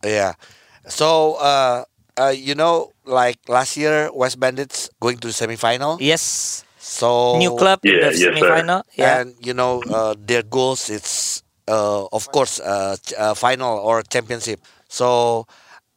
[0.05, 0.35] Yeah.
[0.89, 1.85] So, uh,
[2.19, 5.99] uh, you know, like last year, West Bandits going to the semifinal.
[6.01, 6.65] Yes.
[6.79, 8.33] So New club in Yeah, the yes, sir.
[8.33, 8.83] semifinal.
[8.97, 9.21] Yeah.
[9.21, 10.89] and you know uh, their goals.
[10.91, 14.61] It's uh, of course uh, ch- uh, final or championship.
[14.89, 15.47] So,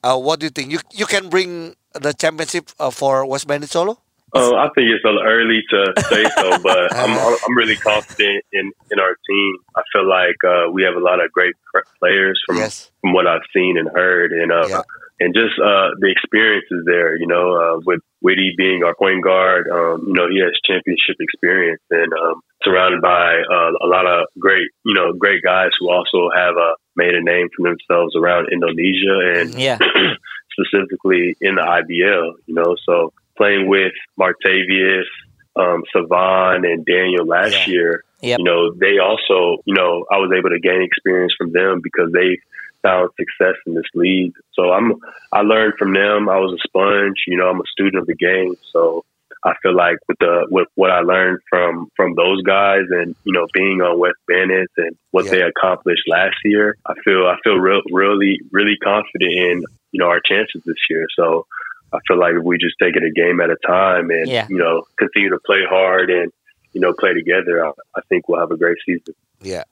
[0.04, 0.72] uh, what do you think?
[0.72, 3.98] You you can bring the championship uh, for West Bandits solo?
[4.36, 8.44] Oh, I think it's a little early to say so, but I'm I'm really confident
[8.52, 9.52] in in our team.
[9.78, 11.56] I feel like uh, we have a lot of great
[12.00, 12.92] players from Yes.
[13.02, 14.82] from what I've seen and heard, and uh, Yeah.
[15.20, 17.16] And just uh, the experience is there.
[17.18, 21.18] You know, uh, with Whitty being our point guard, um, you know, he has championship
[21.20, 25.90] experience and um, surrounded by uh, a lot of great, you know, great guys who
[25.92, 29.78] also have uh, made a name for themselves around Indonesia and Yeah.
[30.54, 32.76] specifically in the IBL, you know.
[32.86, 35.10] So playing with Martavius,
[35.56, 37.74] um, Savan, and Daniel last Yeah.
[37.74, 38.40] year, Yep.
[38.40, 42.12] you know, they also, you know, I was able to gain experience from them because
[42.14, 42.38] they
[42.84, 44.34] found success in this league.
[44.54, 44.94] So I'm,
[45.32, 46.30] I learned from them.
[46.30, 48.54] I was a sponge, you know, I'm a student of the game.
[48.72, 49.04] So
[49.46, 53.34] I feel like with the with what I learned from from those guys and you
[53.34, 55.32] know being on West Bandits and what Yeah.
[55.32, 60.08] they accomplished last year, I feel I feel real, really really confident in you know
[60.08, 61.08] our chances this year.
[61.18, 61.46] So
[61.92, 64.48] I feel like if we just take it a game at a time and Yeah.
[64.50, 66.32] you know continue to play hard and
[66.72, 69.14] you know play together, I, I think we'll have a great season.
[69.42, 69.64] Yeah.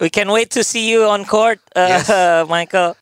[0.00, 2.48] We can wait to see you on court, uh, Yes.
[2.48, 2.96] Michael.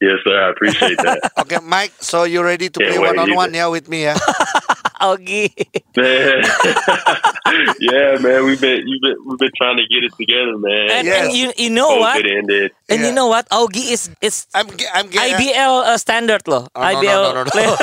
[0.00, 0.32] Yes, sir.
[0.32, 1.20] I appreciate that.
[1.44, 1.92] Okay, Mike.
[2.00, 3.58] So you ready to Can't play one on one either.
[3.58, 4.16] yeah with me yeah?
[5.00, 5.52] Augie.
[5.96, 6.40] man.
[7.80, 8.44] yeah, man.
[8.48, 10.88] We've been you've been we've been trying to get it together, man.
[10.90, 11.20] And, Yes.
[11.20, 12.16] and you you know what?
[12.16, 12.72] COVID ended.
[12.88, 13.44] And you know what?
[13.52, 16.68] Augie is it's I'm ge- I'm ge- IBL uh, standard loh.
[16.74, 17.50] Oh, no, no, IBL no, no, no.
[17.52, 17.76] player.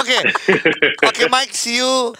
[0.00, 0.20] okay.
[1.04, 1.52] Okay, Mike.
[1.52, 2.14] See you.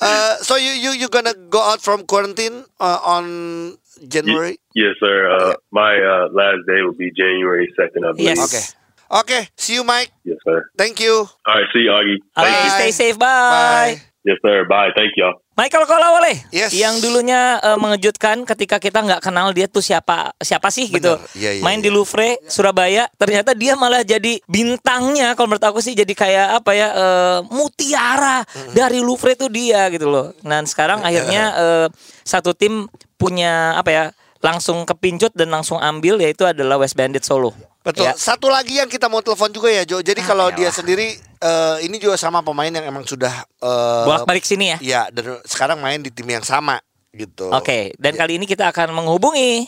[0.00, 3.76] Uh, so you you you gonna go out from quarantine uh, on
[4.08, 4.58] January?
[4.74, 5.30] Yes, sir.
[5.30, 8.36] Uh, my uh, last day will be January second, I believe.
[8.36, 8.74] Yes.
[9.10, 9.20] Okay.
[9.20, 9.48] Okay.
[9.56, 10.10] See you, Mike.
[10.24, 10.64] Yes, sir.
[10.78, 11.28] Thank you.
[11.46, 12.16] All right, see you, Augie.
[12.36, 12.68] Augie, Bye.
[12.68, 13.18] stay safe.
[13.18, 13.98] Bye.
[13.98, 14.02] Bye.
[14.22, 14.62] Yes, sir.
[14.70, 14.94] Bye.
[14.94, 15.34] Thank y'all.
[15.58, 16.70] Michael Kolawole Yes.
[16.72, 21.36] yang dulunya uh, mengejutkan ketika kita nggak kenal dia tuh siapa siapa sih gitu Bener.
[21.36, 21.84] Iya, iya, main iya.
[21.84, 26.70] di Louvre Surabaya ternyata dia malah jadi bintangnya kalau menurut aku sih jadi kayak apa
[26.72, 31.86] ya uh, mutiara dari Louvre tuh dia gitu loh dan sekarang akhirnya uh,
[32.24, 32.88] satu tim
[33.20, 34.04] punya apa ya
[34.40, 38.06] langsung kepincut dan langsung ambil yaitu adalah West Bandit Solo Betul.
[38.06, 38.14] Ya.
[38.14, 39.98] Satu lagi yang kita mau telepon juga ya, Jo.
[39.98, 40.74] Jadi kalau dia elah.
[40.74, 45.02] sendiri eh, ini juga sama pemain yang emang sudah eh, bolak balik sini ya Iya,
[45.10, 46.78] dan sekarang main di tim yang sama
[47.10, 47.50] gitu.
[47.50, 49.66] Oke, dan kali ini kita akan menghubungi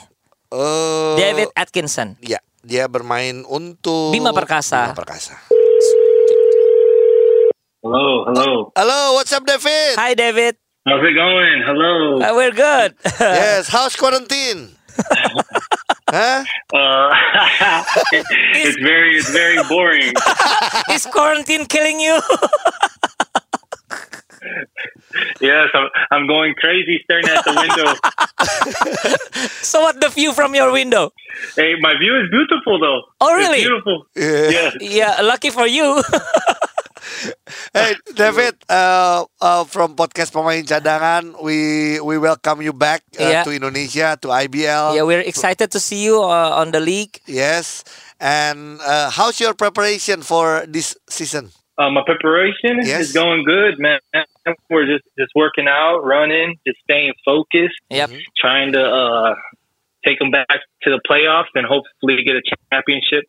[0.55, 2.15] Eh, David Atkinson.
[2.23, 4.95] Iya, dia bermain untuk Bima Perkasa.
[4.95, 5.35] Bima Perkasa.
[7.83, 8.71] Hello, hello.
[8.73, 9.99] Halo, what's up David?
[9.99, 10.55] Hi David,
[10.87, 11.59] How's it going?
[11.67, 12.23] Hello.
[12.23, 12.95] Uh, we're good.
[13.19, 14.73] yes, how's quarantine?
[16.15, 16.45] Huh?
[16.73, 17.11] Uh,
[18.55, 20.13] it's very, it's very boring.
[20.95, 22.21] Is quarantine killing you?
[25.41, 27.95] yes, I'm, I'm going crazy staring at the window.
[29.63, 31.11] so what the view from your window?
[31.57, 33.03] hey, my view is beautiful though.
[33.21, 33.63] Oh, It's really?
[33.63, 34.07] beautiful.
[34.15, 34.51] Yeah.
[34.51, 34.77] Yes.
[34.81, 36.01] Yeah, lucky for you.
[37.75, 43.43] Hey David, uh, uh, from podcast pemain cadangan, we we welcome you back uh, Yeah.
[43.45, 44.95] to Indonesia to IBL.
[44.97, 47.19] yeah, we're excited to see you uh, on the league.
[47.27, 47.85] Yes,
[48.21, 51.51] and uh, how's your preparation for this season?
[51.79, 53.11] Uh, my preparation Yes.
[53.11, 53.99] is going good, man.
[54.71, 58.11] We're just just working out, running, just staying focused, Yep.
[58.39, 59.35] trying to uh,
[60.07, 60.47] take them back
[60.85, 63.25] to the playoffs and hopefully get a championship.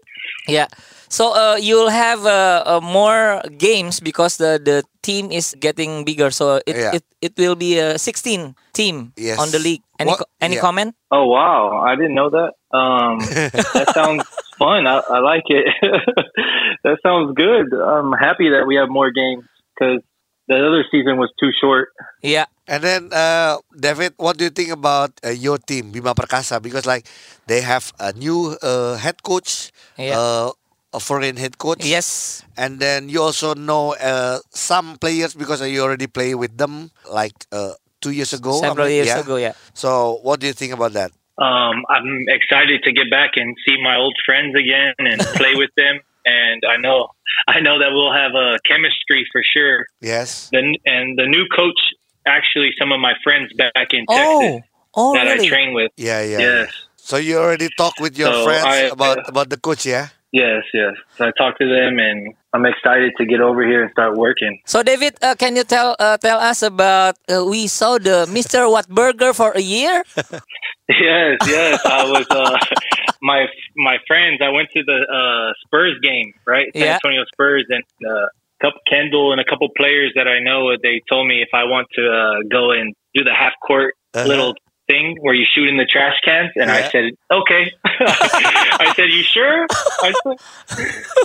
[0.47, 0.67] Yeah.
[1.15, 6.27] So uh, you'll have uh, uh, more games because the the team is getting bigger.
[6.27, 6.91] So it Yeah.
[6.99, 9.39] it, it will be a 16 team Yes.
[9.39, 9.79] on the league.
[9.95, 10.65] Any co- any yeah.
[10.67, 10.91] comment?
[11.15, 12.51] Oh wow, I didn't know that.
[12.75, 13.23] Um,
[13.79, 14.27] that sounds
[14.59, 14.83] fun.
[14.91, 15.63] I, I like it.
[16.83, 17.71] that sounds good.
[17.71, 20.03] I'm happy that we have more games because
[20.51, 21.95] the other season was too short.
[22.19, 22.51] Yeah.
[22.67, 26.59] And then, uh, David, what do you think about uh, your team, Bima Perkasa?
[26.59, 27.07] Because like
[27.47, 30.51] they have a new uh, head coach, Yeah.
[30.95, 31.83] A foreign head coach.
[31.85, 32.41] Yes.
[32.57, 37.35] And then you also know uh, some players because you already play with them like
[37.51, 38.61] uh, two years ago.
[38.63, 39.19] I mean, years yeah.
[39.19, 39.35] ago.
[39.35, 39.53] Yeah.
[39.73, 41.11] So what do you think about that?
[41.37, 45.71] Um, I'm excited to get back and see my old friends again and play with
[45.75, 45.99] them.
[46.25, 47.07] And I know,
[47.47, 49.85] I know that we'll have a chemistry for sure.
[50.01, 50.49] Yes.
[50.51, 51.77] The, and the new coach,
[52.25, 54.39] actually, some of my friends back in Oh.
[54.41, 55.47] Texas Oh that really?
[55.47, 55.91] I train with.
[55.97, 56.39] Yeah, yeah.
[56.39, 59.85] Yes, So you already talked with your So friends I- about uh, about the coach,
[59.85, 60.07] yeah?
[60.35, 60.93] Yes, yes.
[61.15, 64.59] So I talked to them, and I'm excited to get over here and start working.
[64.65, 68.67] So David, uh, can you tell uh, tell us about uh, we saw the Mr.
[68.69, 70.03] What Burger for a year?
[70.87, 71.81] Yes, yes.
[71.83, 72.57] I was uh,
[73.21, 74.37] my my friends.
[74.37, 76.67] I went to the uh, Spurs game, right?
[76.77, 76.93] San Yeah.
[77.01, 78.27] Antonio Spurs, and uh,
[78.61, 80.77] couple Kendall and a couple players that I know.
[80.77, 84.27] They told me if I want to uh, go and do the half court Uh-huh.
[84.29, 84.53] little
[84.87, 89.23] thing where you shoot in the trash cans, and I said, "Okay." I said, "You
[89.23, 90.37] sure?" I said,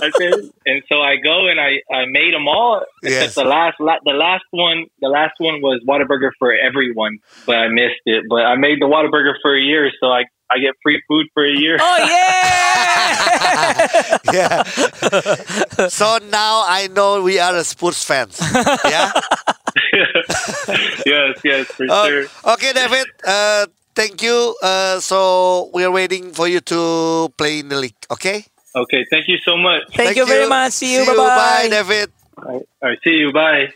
[0.01, 0.33] I said,
[0.65, 2.83] and so I go and I, I made them all.
[3.03, 3.35] Yes.
[3.35, 7.67] The last la- the last one the last one was Whataburger for everyone, but I
[7.67, 8.25] missed it.
[8.29, 11.45] But I made the Whataburger for a year, so I I get free food for
[11.45, 11.77] a year.
[11.79, 12.57] Oh yeah.
[14.33, 14.63] Yeah.
[15.89, 18.39] so now I know we are a Spurs fans.
[18.85, 19.11] Yeah.
[21.05, 22.25] yes, yes, for Oh, sure.
[22.55, 23.07] okay, David.
[23.25, 24.55] Uh, thank you.
[24.61, 26.79] Uh, so we are waiting for you to
[27.37, 27.97] play in the league.
[28.11, 28.45] Okay.
[28.71, 29.83] Okay, thank you so much.
[29.95, 30.71] Thank, you very much.
[30.73, 31.03] See you.
[31.05, 31.35] Bye bye.
[31.35, 32.07] Bye, David.
[32.37, 33.31] All right, all right, see you.
[33.35, 33.73] Bye.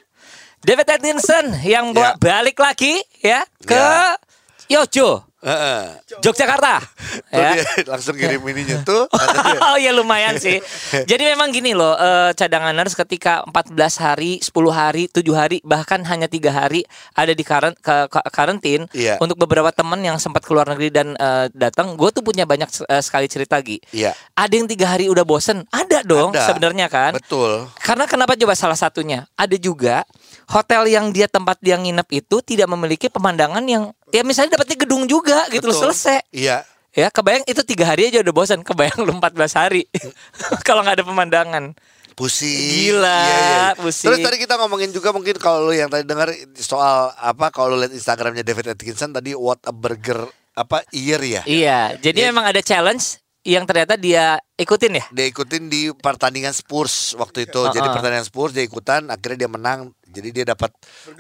[0.65, 2.15] David Atkinson yang Ya.
[2.15, 4.17] ba- balik lagi ya ke Ya.
[4.65, 5.81] Yojo, Heeh.
[6.25, 6.81] Yogyakarta.
[7.29, 7.62] Ya.
[7.86, 9.05] langsung kirim ininya tuh.
[9.69, 10.58] oh ya lumayan sih.
[11.10, 16.25] Jadi memang gini loh, eh, cadanganers ketika 14 hari, 10 hari, 7 hari, bahkan hanya
[16.25, 16.81] tiga hari
[17.13, 18.89] ada di karen, ke, ke- karantin.
[18.89, 19.21] Iya.
[19.21, 23.03] Untuk beberapa teman yang sempat keluar negeri dan eh, datang, gue tuh punya banyak eh,
[23.05, 23.77] sekali cerita lagi.
[23.93, 24.17] Iya.
[24.34, 27.13] Ada yang tiga hari udah bosen, ada dong sebenarnya kan.
[27.21, 27.69] Betul.
[27.86, 29.29] Karena kenapa coba salah satunya?
[29.38, 30.01] Ada juga
[30.47, 35.03] hotel yang dia tempat dia nginep itu tidak memiliki pemandangan yang ya misalnya dapatnya gedung
[35.05, 36.21] juga gitu loh selesai.
[36.29, 36.63] Iya.
[36.95, 39.84] Ya kebayang itu tiga hari aja udah bosan Kebayang lu 14 hari
[40.67, 41.75] Kalau nggak ada pemandangan
[42.15, 42.47] Pusing.
[42.95, 43.65] Gila, Iya, iya.
[43.75, 44.08] pusing.
[44.08, 47.84] Terus tadi kita ngomongin juga mungkin kalau lu yang tadi dengar soal apa kalau lu
[47.84, 50.23] lihat Instagramnya David Atkinson tadi what a burger
[50.55, 51.43] apa year ya.
[51.43, 52.31] Iya Jadi Ya.
[52.31, 57.60] memang ada challenge Yang ternyata dia ikutin ya Dia ikutin di pertandingan Spurs waktu itu.
[57.67, 57.93] Jadi Uh-uh.
[57.93, 59.91] pertandingan Spurs dia ikutan, akhirnya dia menang.
[60.15, 60.71] Jadi dia dapat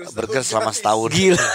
[0.09, 1.11] burger selama setahun.
[1.11, 1.35] Gila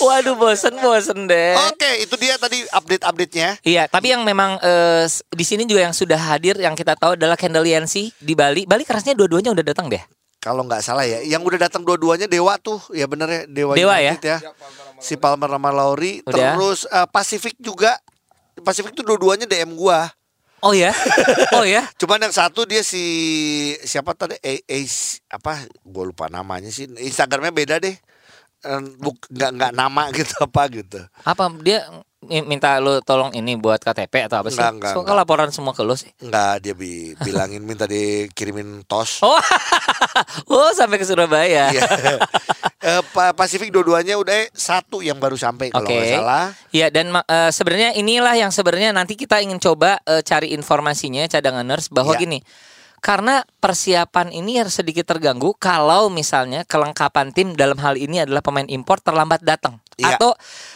[0.00, 3.60] Waduh bosen-bosen deh Oke, itu dia tadi update-update-nya.
[3.60, 7.14] Iya, tapi yang memang eh, s- di sini juga yang sudah hadir yang kita tahu
[7.14, 8.64] adalah Kendall Yancy di Bali.
[8.64, 10.00] Bali kerasnya dua-duanya udah datang deh.
[10.38, 13.96] Kalau nggak salah ya, yang udah datang dua-duanya Dewa tuh, ya bener ya Dewa, Dewa
[13.96, 14.38] United ya.
[14.98, 16.52] Si Palmer sama Lauri, Udah.
[16.52, 17.96] terus eh, Pacific juga.
[18.56, 20.12] Pacific tuh dua-duanya DM gua.
[20.64, 20.96] Oh ya?
[21.52, 21.84] Oh ya?
[22.00, 23.04] Cuman yang satu dia si
[23.84, 24.40] siapa tadi?
[24.40, 24.88] A, A-
[25.28, 25.60] apa?
[25.84, 26.88] Gue lupa namanya sih.
[26.88, 27.92] Instagramnya beda deh.
[28.64, 31.04] Eh, Buk, nggak nggak nama gitu apa gitu.
[31.20, 31.84] Apa dia
[32.24, 34.56] mi- minta lu tolong ini buat KTP atau apa sih?
[34.56, 35.16] Enggak, enggak, enggak.
[35.20, 36.08] laporan semua ke lu sih?
[36.24, 39.20] Nggak dia bi- bilangin minta dikirimin tos.
[39.24, 39.36] Oh,
[40.48, 41.68] oh sampai ke Surabaya.
[41.68, 41.82] Iya.
[43.16, 45.96] Pa- Pasifik dua-duanya udah satu yang baru sampai kalau Oke.
[45.96, 46.46] nggak salah.
[46.68, 51.88] Iya dan eh, sebenarnya inilah yang sebenarnya nanti kita ingin coba eh, cari informasinya cadanganers
[51.88, 52.20] bahwa Iya.
[52.20, 52.40] gini.
[53.00, 58.64] Karena persiapan ini harus sedikit terganggu kalau misalnya kelengkapan tim dalam hal ini adalah pemain
[58.64, 60.16] impor terlambat datang Iya.
[60.16, 60.32] atau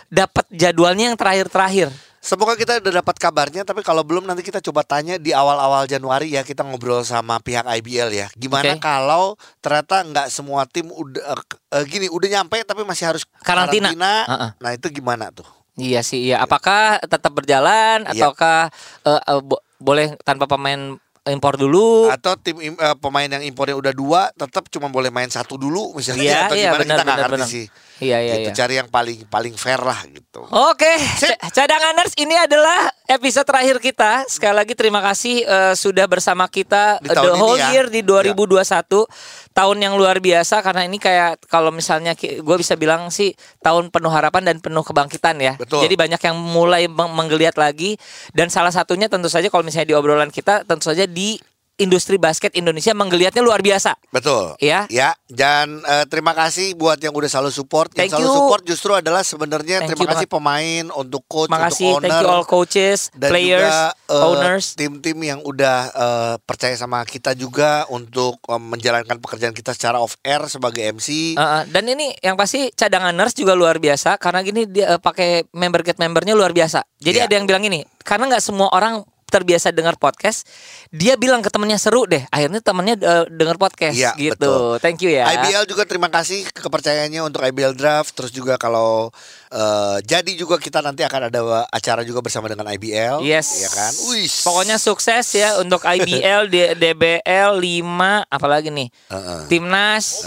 [0.09, 1.89] dapat jadwalnya yang terakhir-terakhir.
[2.19, 6.35] Semoga kita udah dapat kabarnya tapi kalau belum nanti kita coba tanya di awal-awal Januari
[6.35, 8.27] ya kita ngobrol sama pihak IBL ya.
[8.35, 8.83] Gimana Oke.
[8.83, 11.39] kalau ternyata nggak semua tim udah
[11.73, 13.95] eh, gini udah nyampe tapi masih harus Karantina.
[14.27, 14.51] Heeh.
[14.59, 15.47] Nah, itu gimana tuh?
[15.79, 16.43] Iya sih, iya.
[16.43, 18.11] Apakah tetap berjalan Iya.
[18.19, 18.67] ataukah
[19.05, 22.11] eh, eh, bo- boleh tanpa pemain impor dulu?
[22.11, 25.95] Atau tim im- eh, pemain yang impornya udah dua tetap cuma boleh main satu dulu
[25.95, 27.67] misalnya Iya, atau iya, gimana benar, kita nggak ngerti sih.
[27.99, 28.57] Iya, iya, Gitu, iya.
[28.57, 30.47] cari yang paling paling fair lah gitu.
[30.47, 34.23] Oke, ca- cadanganers ini adalah episode terakhir kita.
[34.25, 37.71] Sekali lagi terima kasih eh, sudah bersama kita Di eh, the whole ya.
[37.71, 39.07] year di 2021.
[39.51, 44.09] Tahun yang luar biasa karena ini kayak kalau misalnya gue bisa bilang sih tahun penuh
[44.09, 45.53] harapan dan penuh kebangkitan ya.
[45.57, 45.83] Betul.
[45.83, 47.99] Jadi banyak yang mulai meng- menggeliat lagi
[48.31, 51.35] dan salah satunya tentu saja kalau misalnya di obrolan kita tentu saja di
[51.79, 53.95] industri basket Indonesia menggeliatnya luar biasa.
[54.11, 54.59] Betul.
[54.59, 54.85] Ya.
[54.91, 57.95] Ya, dan eh, terima kasih buat yang udah selalu support.
[57.95, 58.37] Yang Thank selalu you.
[58.37, 62.11] support justru adalah sebenarnya Thank terima you kasih pemain untuk coach, Makasih, untuk owner.
[62.11, 64.67] thank you all coaches, dan players, juga eh, owners.
[64.75, 70.19] tim-tim yang udah eh, percaya sama kita juga untuk eh, menjalankan pekerjaan kita secara off
[70.27, 71.39] air sebagai MC.
[71.39, 75.01] Uh, uh, dan ini yang pasti cadangan nurse juga luar biasa karena gini dia uh,
[75.01, 76.83] pakai member get membernya luar biasa.
[76.99, 77.27] Jadi Iya.
[77.31, 80.49] ada yang bilang ini karena nggak semua orang terbiasa dengar podcast,
[80.89, 82.25] dia bilang ke temennya seru deh.
[82.29, 84.35] Akhirnya temennya uh, dengar podcast Iya, gitu.
[84.35, 84.81] betul.
[84.81, 85.29] Thank you ya.
[85.31, 88.13] IBL juga terima kasih kepercayaannya untuk IBL Draft.
[88.13, 89.13] Terus juga kalau
[89.49, 93.21] eh, jadi juga kita nanti akan ada acara juga bersama dengan IBL.
[93.21, 93.61] Yes.
[93.61, 93.93] Ya kan?
[94.09, 94.29] Wih.
[94.43, 97.85] Pokoknya sukses ya untuk IBL, D- DBL 5
[98.27, 98.89] apalagi nih.
[99.09, 99.41] Heeh.
[99.49, 100.25] Timnas,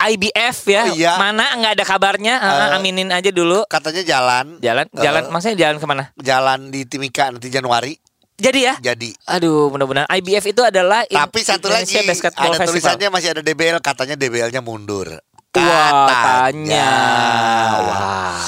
[0.00, 0.82] IBF ya.
[0.84, 1.12] Oh, iya.
[1.16, 2.34] Mana nggak ada kabarnya?
[2.36, 3.64] Uh, Eh, aminin aja dulu.
[3.66, 4.58] katanya jalan.
[4.60, 6.04] Jalan, jalan, maksudnya jalan ke mana?
[6.20, 7.69] jalan di Timika nanti Januari.
[8.40, 8.74] Jadi ya.
[8.80, 12.68] Jadi Aduh, mudah-mudahan IBF itu adalah Tapi satu lagi Basketball ada Festival.
[12.72, 15.20] tulisannya masih ada DBL katanya DBL-nya mundur.
[15.50, 16.06] Katanya.
[16.08, 16.90] tanya.
[17.84, 18.38] Wah.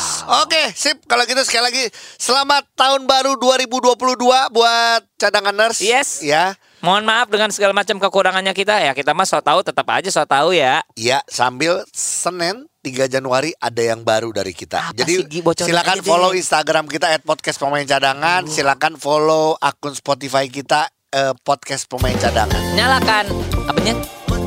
[0.47, 1.03] Oke, sip.
[1.05, 1.85] Kalau gitu sekali lagi
[2.17, 5.83] selamat tahun baru 2022 buat cadangan nurse.
[5.83, 6.23] Yes.
[6.23, 6.55] Ya.
[6.83, 8.91] Mohon maaf dengan segala macam kekurangannya kita ya.
[8.91, 10.83] Kita mah so tahu tetap aja so tahu ya.
[10.99, 14.91] Ya, sambil Senin 3 Januari ada yang baru dari kita.
[14.91, 20.91] Apa Jadi sih, silakan follow Instagram kita @podcast pemain cadangan, silakan follow akun Spotify kita
[21.15, 22.59] eh, podcast pemain cadangan.
[22.75, 23.31] Nyalakan
[23.71, 23.95] apanya?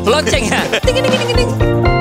[0.04, 0.60] Loncengnya.
[0.84, 1.95] Ting ting ting ting.